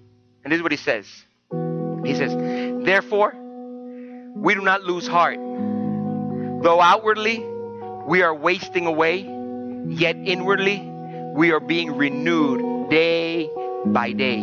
[0.44, 1.06] And this is what he says.
[2.06, 2.34] He says,
[2.86, 3.36] Therefore,
[4.36, 5.38] we do not lose heart.
[5.38, 7.44] Though outwardly
[8.08, 9.22] we are wasting away,
[9.88, 10.80] yet inwardly
[11.36, 13.50] we are being renewed day
[13.86, 14.40] by day.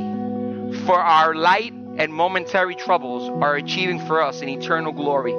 [0.84, 5.32] For our light and momentary troubles are achieving for us an eternal glory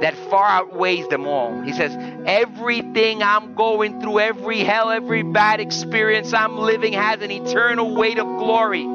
[0.00, 1.62] that far outweighs them all.
[1.62, 1.94] He says,
[2.26, 8.18] Everything I'm going through, every hell, every bad experience I'm living has an eternal weight
[8.18, 8.86] of glory.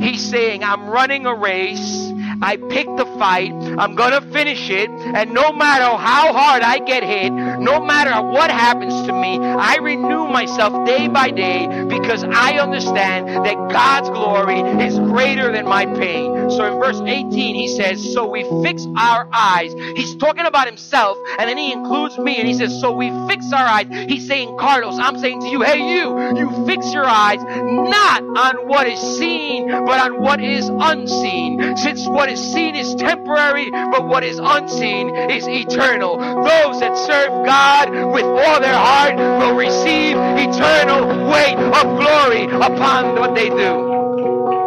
[0.00, 2.10] He's saying, I'm running a race.
[2.42, 3.52] I picked the fight.
[3.80, 4.90] I'm going to finish it.
[4.90, 9.76] And no matter how hard I get hit, no matter what happens to me, I
[9.76, 15.86] renew myself day by day because I understand that God's glory is greater than my
[15.86, 16.50] pain.
[16.50, 19.72] So in verse 18, he says, So we fix our eyes.
[19.96, 23.50] He's talking about himself, and then he includes me, and he says, So we fix
[23.52, 23.86] our eyes.
[24.08, 28.68] He's saying, Carlos, I'm saying to you, hey, you, you fix your eyes not on
[28.68, 31.76] what is seen, but on what is unseen.
[31.76, 36.18] Since what is seen is temporary, but what is unseen is eternal.
[36.18, 43.18] Those that serve God with all their heart will receive eternal weight of glory upon
[43.18, 43.90] what they do.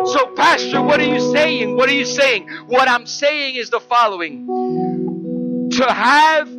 [0.06, 1.78] So, Pastor, what are you saying?
[1.78, 2.50] What are you saying?
[2.68, 5.70] What I'm saying is the following.
[5.72, 6.50] To have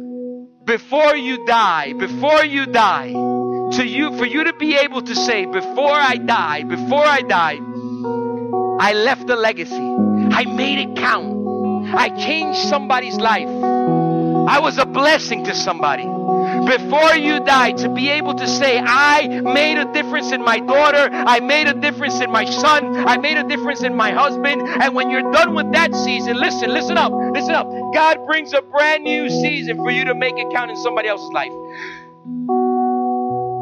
[0.65, 5.45] before you die, before you die, to you, for you to be able to say,
[5.45, 7.59] before I die, before I die,
[8.81, 9.75] I left a legacy.
[9.77, 11.44] I made it count.
[11.97, 13.49] I changed somebody's life.
[13.49, 16.05] I was a blessing to somebody
[16.67, 21.09] before you die to be able to say, I made a difference in my daughter,
[21.13, 24.63] I made a difference in my son, I made a difference in my husband.
[24.63, 27.69] And when you're done with that season, listen, listen up, listen up.
[27.93, 31.31] God brings a brand new season for you to make it count in somebody else's
[31.33, 31.53] life.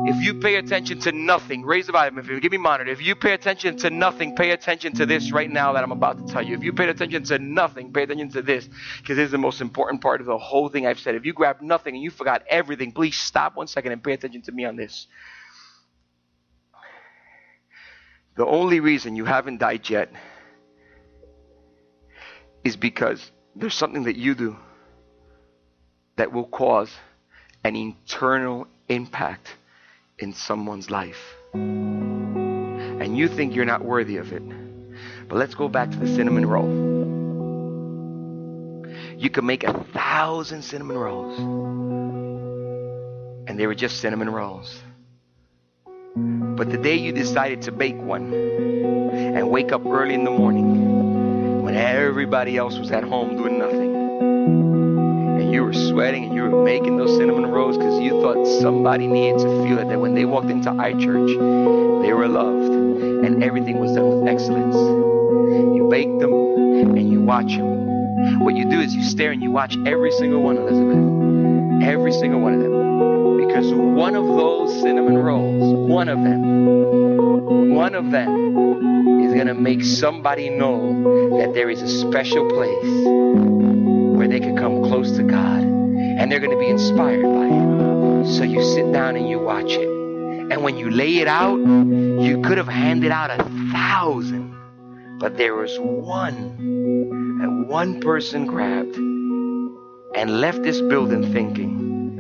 [0.05, 2.19] If you pay attention to nothing, raise the volume.
[2.19, 5.31] If you give me monitor, if you pay attention to nothing, pay attention to this
[5.31, 6.57] right now that I'm about to tell you.
[6.57, 9.61] If you pay attention to nothing, pay attention to this because this is the most
[9.61, 11.15] important part of the whole thing I've said.
[11.15, 14.43] If you grab nothing and you forgot everything, please stop one second and pay attention
[14.43, 15.07] to me on this.
[18.35, 20.11] The only reason you haven't died yet
[22.65, 24.57] is because there's something that you do
[26.17, 26.91] that will cause
[27.63, 29.55] an eternal impact
[30.23, 31.37] in someone's life.
[31.53, 34.43] And you think you're not worthy of it.
[35.29, 36.71] But let's go back to the cinnamon roll.
[39.17, 41.39] You could make a thousand cinnamon rolls,
[43.49, 44.81] and they were just cinnamon rolls.
[46.15, 51.63] But the day you decided to bake one and wake up early in the morning
[51.63, 53.92] when everybody else was at home doing nothing,
[55.53, 59.39] you were sweating and you were making those cinnamon rolls because you thought somebody needed
[59.39, 63.93] to feel it that when they walked into iChurch, they were loved and everything was
[63.93, 64.75] done with excellence.
[64.75, 68.41] You bake them and you watch them.
[68.41, 71.87] What you do is you stare and you watch every single one, Elizabeth.
[71.87, 73.47] Every single one of them.
[73.47, 79.55] Because one of those cinnamon rolls, one of them, one of them is going to
[79.55, 83.92] make somebody know that there is a special place
[84.33, 88.27] they can come close to God and they're going to be inspired by it.
[88.35, 89.89] So you sit down and you watch it.
[90.53, 94.55] And when you lay it out, you could have handed out a thousand,
[95.19, 102.17] but there was one that one person grabbed and left this building thinking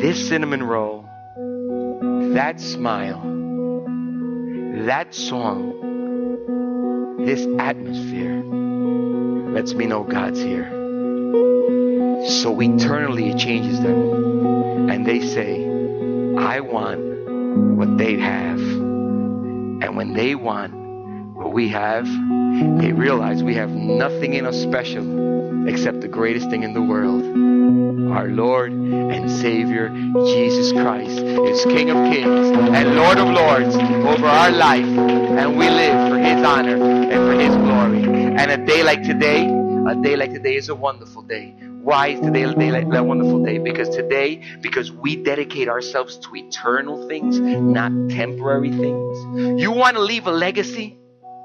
[0.00, 1.02] this cinnamon roll,
[2.34, 3.20] that smile,
[4.86, 5.74] that song,
[7.24, 8.44] this atmosphere
[9.52, 10.77] lets me know God's here.
[12.42, 14.90] So eternally it changes them.
[14.90, 15.64] And they say,
[16.38, 17.00] I want
[17.76, 18.58] what they have.
[18.58, 20.74] And when they want
[21.34, 22.06] what we have,
[22.80, 27.22] they realize we have nothing in us special except the greatest thing in the world.
[28.12, 29.88] Our Lord and Savior
[30.26, 34.86] Jesus Christ is King of Kings and Lord of Lords over our life.
[34.86, 38.02] And we live for His honor and for His glory.
[38.02, 39.46] And a day like today,
[39.88, 41.54] a day like today is a wonderful day.
[41.82, 43.56] Why is today a day like a wonderful day?
[43.56, 49.60] Because today, because we dedicate ourselves to eternal things, not temporary things.
[49.60, 50.98] You want to leave a legacy?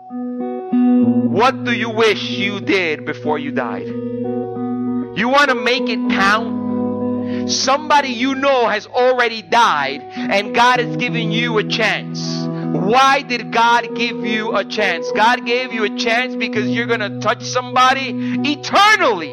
[0.10, 3.88] What do you wish you did before you died?
[3.88, 7.50] You want to make it count?
[7.50, 12.20] Somebody you know has already died and God has given you a chance.
[12.84, 15.10] Why did God give you a chance?
[15.16, 18.12] God gave you a chance because you're going to touch somebody
[18.44, 19.32] eternally.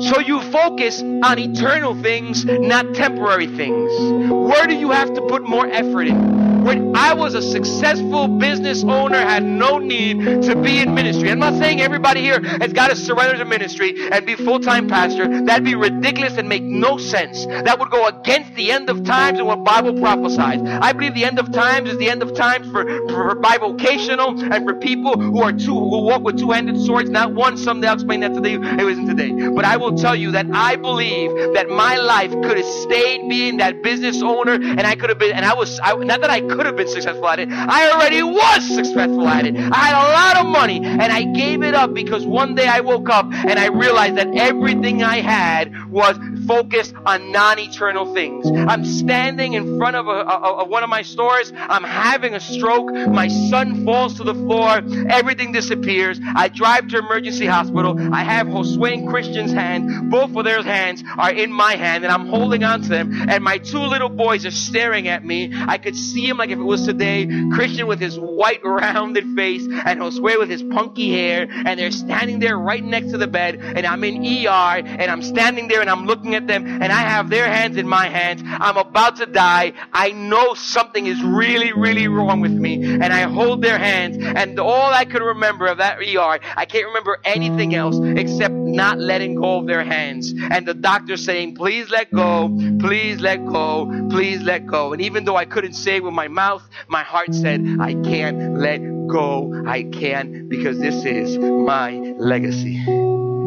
[0.00, 3.90] So you focus on eternal things, not temporary things.
[4.30, 6.41] Where do you have to put more effort in?
[6.62, 11.30] When I was a successful business owner, had no need to be in ministry.
[11.30, 15.42] I'm not saying everybody here has got to surrender to ministry and be full-time pastor.
[15.44, 17.46] That'd be ridiculous and make no sense.
[17.46, 20.60] That would go against the end of times and what Bible prophesies.
[20.62, 24.64] I believe the end of times is the end of times for, for bivocational and
[24.64, 27.56] for people who are two who walk with two-handed swords, not one.
[27.56, 28.54] Someday I'll explain that today.
[28.54, 29.48] It wasn't today.
[29.48, 33.56] But I will tell you that I believe that my life could have stayed being
[33.56, 36.40] that business owner and I could have been and I was I, not that I
[36.54, 37.48] could have been successful at it.
[37.50, 39.56] I already was successful at it.
[39.56, 42.80] I had a lot of money and I gave it up because one day I
[42.80, 48.46] woke up and I realized that everything I had was focused on non-eternal things.
[48.50, 51.52] I'm standing in front of, a, a, a, one of my stores.
[51.56, 52.92] I'm having a stroke.
[52.92, 54.82] My son falls to the floor.
[55.08, 56.20] Everything disappears.
[56.34, 57.96] I drive to emergency hospital.
[58.12, 60.10] I have Josue and Christian's hand.
[60.10, 63.28] Both of their hands are in my hand and I'm holding on to them.
[63.28, 65.52] And my two little boys are staring at me.
[65.52, 67.28] I could see them like if it was today.
[67.52, 71.46] Christian with his white rounded face and Josue with his punky hair.
[71.48, 73.60] And they're standing there right next to the bed.
[73.62, 77.02] And I'm in ER and I'm standing there and I'm looking at them and I
[77.02, 78.42] have their hands in my hands.
[78.44, 79.72] I'm about to die.
[79.92, 82.82] I know something is really, really wrong with me.
[82.82, 86.86] And I hold their hands and all I could remember of that ER, I can't
[86.86, 90.34] remember anything else except not letting go of their hands.
[90.50, 92.48] And the doctor saying, please let go,
[92.80, 94.92] please let go, please let go.
[94.92, 98.78] And even though I couldn't say with my mouth, my heart said, I can't let
[99.06, 99.64] go.
[99.66, 102.82] I can't because this is my legacy.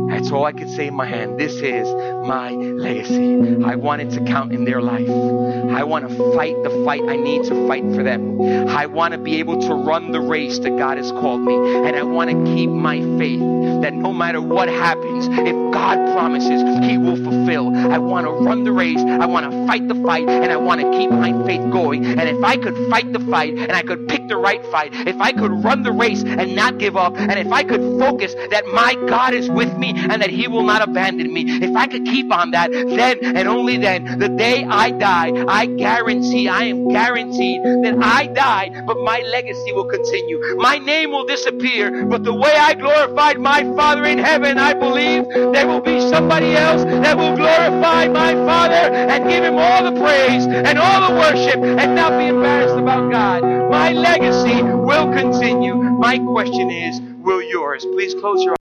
[0.10, 1.40] That's all I could say in my hand.
[1.40, 1.88] This is
[2.26, 3.64] my legacy.
[3.64, 5.10] I want it to count in their life.
[5.10, 8.42] I want to fight the fight I need to fight for them.
[8.70, 11.56] I want to be able to run the race that God has called me.
[11.56, 13.40] And I want to keep my faith
[13.82, 17.76] that no matter what happens, if God promises, He will fulfill.
[17.76, 19.00] I want to run the race.
[19.00, 20.28] I want to fight the fight.
[20.28, 22.06] And I want to keep my faith going.
[22.06, 25.20] And if I could fight the fight and I could pick the right fight, if
[25.20, 28.66] I could run the race and not give up, and if I could focus that
[28.68, 32.06] my God is with me and that He will not abandon me, if I could
[32.06, 36.90] keep on that, then and only then, the day I die, I guarantee, I am
[36.90, 40.40] guaranteed that I die, but my legacy will continue.
[40.58, 45.28] My name will disappear, but the way I glorified my Father in heaven, I believe
[45.30, 50.00] there will be somebody else that will glorify my Father and give Him all the
[50.00, 53.44] praise and all the worship and not be embarrassed about God.
[53.72, 55.76] My legacy will continue.
[55.76, 57.84] My question is, will yours?
[57.86, 58.54] Please close your